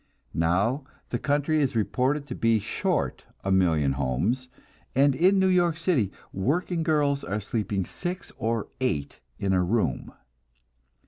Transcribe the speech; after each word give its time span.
Now 0.33 0.83
the 1.09 1.19
country 1.19 1.61
is 1.61 1.75
reported 1.75 2.25
to 2.25 2.33
be 2.33 2.57
short 2.57 3.23
a 3.43 3.51
million 3.51 3.91
homes, 3.91 4.47
and 4.95 5.13
in 5.13 5.37
New 5.37 5.45
York 5.45 5.77
City 5.77 6.11
working 6.33 6.81
girls 6.81 7.23
are 7.23 7.39
sleeping 7.39 7.85
six 7.85 8.31
or 8.39 8.67
eight 8.79 9.19
in 9.37 9.53
a 9.53 9.61
room. 9.61 10.11